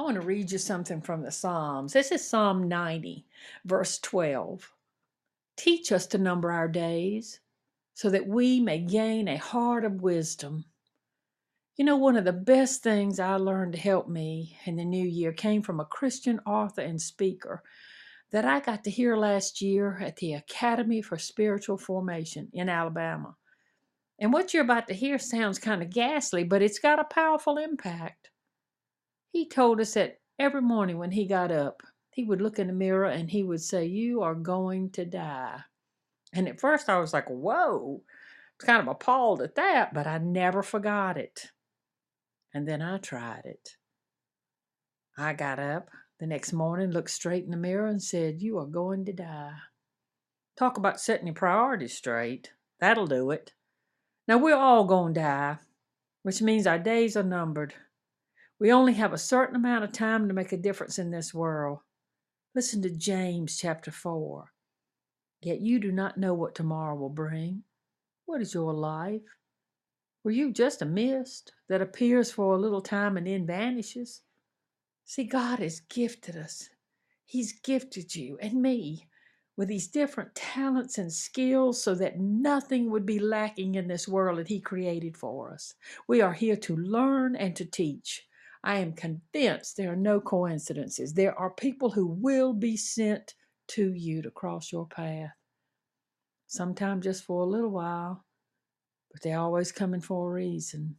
[0.00, 1.92] I want to read you something from the Psalms.
[1.92, 3.26] This is Psalm 90,
[3.66, 4.72] verse 12.
[5.58, 7.40] Teach us to number our days
[7.92, 10.64] so that we may gain a heart of wisdom.
[11.76, 15.06] You know, one of the best things I learned to help me in the new
[15.06, 17.62] year came from a Christian author and speaker
[18.30, 23.36] that I got to hear last year at the Academy for Spiritual Formation in Alabama.
[24.18, 27.58] And what you're about to hear sounds kind of ghastly, but it's got a powerful
[27.58, 28.30] impact.
[29.32, 32.72] He told us that every morning when he got up, he would look in the
[32.72, 35.60] mirror and he would say, You are going to die.
[36.32, 40.06] And at first I was like, Whoa, I was kind of appalled at that, but
[40.06, 41.50] I never forgot it.
[42.52, 43.76] And then I tried it.
[45.16, 48.66] I got up the next morning, looked straight in the mirror, and said, You are
[48.66, 49.56] going to die.
[50.56, 52.52] Talk about setting your priorities straight.
[52.80, 53.52] That'll do it.
[54.28, 55.58] Now we're all going to die,
[56.22, 57.74] which means our days are numbered.
[58.60, 61.78] We only have a certain amount of time to make a difference in this world.
[62.54, 64.52] Listen to James chapter 4.
[65.40, 67.62] Yet you do not know what tomorrow will bring.
[68.26, 69.22] What is your life?
[70.24, 74.20] Were you just a mist that appears for a little time and then vanishes?
[75.06, 76.68] See, God has gifted us.
[77.24, 79.08] He's gifted you and me
[79.56, 84.38] with these different talents and skills so that nothing would be lacking in this world
[84.38, 85.72] that He created for us.
[86.08, 88.26] We are here to learn and to teach.
[88.62, 91.14] I am convinced there are no coincidences.
[91.14, 93.34] There are people who will be sent
[93.68, 95.30] to you to cross your path.
[96.46, 98.24] Sometimes just for a little while,
[99.12, 100.96] but they're always coming for a reason.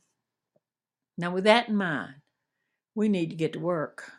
[1.18, 2.16] Now, with that in mind,
[2.96, 4.12] we need to get to work.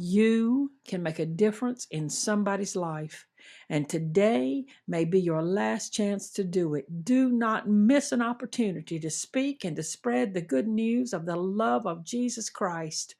[0.00, 3.26] You can make a difference in somebody's life,
[3.68, 7.04] and today may be your last chance to do it.
[7.04, 11.34] Do not miss an opportunity to speak and to spread the good news of the
[11.34, 13.16] love of Jesus Christ.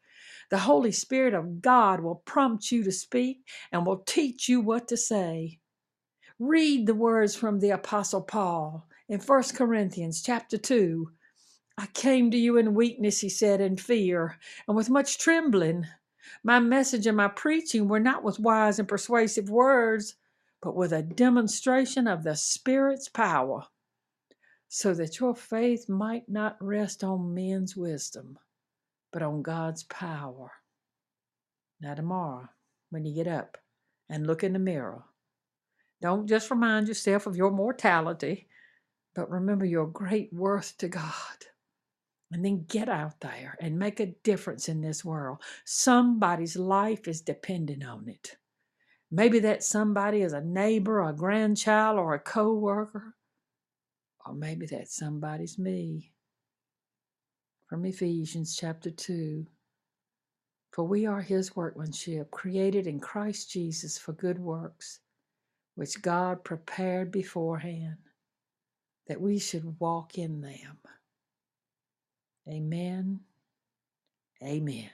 [0.51, 3.41] The Holy Spirit of God will prompt you to speak
[3.73, 5.59] and will teach you what to say.
[6.39, 11.11] Read the words from the Apostle Paul in 1 Corinthians chapter 2.
[11.77, 14.39] I came to you in weakness, he said, in fear,
[14.69, 15.85] and with much trembling.
[16.43, 20.15] My message and my preaching were not with wise and persuasive words,
[20.61, 23.67] but with a demonstration of the Spirit's power,
[24.69, 28.39] so that your faith might not rest on men's wisdom,
[29.13, 30.53] but on God's power.
[31.81, 32.49] Now, tomorrow,
[32.91, 33.59] when you get up
[34.09, 35.05] and look in the mirror,
[36.01, 38.49] don't just remind yourself of your mortality,
[39.15, 41.13] but remember your great worth to God.
[42.31, 45.39] And then get out there and make a difference in this world.
[45.65, 48.37] Somebody's life is dependent on it.
[49.11, 53.15] Maybe that somebody is a neighbor, a grandchild, or a co worker.
[54.27, 56.13] Or maybe that somebody's me.
[57.67, 59.47] From Ephesians chapter 2
[60.73, 65.01] For we are his workmanship, created in Christ Jesus for good works,
[65.75, 67.97] which God prepared beforehand
[69.07, 70.79] that we should walk in them.
[72.49, 73.21] Amen.
[74.43, 74.91] Amen.